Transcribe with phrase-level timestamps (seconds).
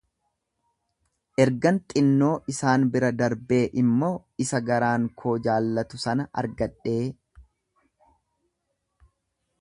[1.43, 4.11] ergan xinnoo isaan bira darbee immoo,
[4.47, 7.01] isa garaan koo jaallatu sana argadhee,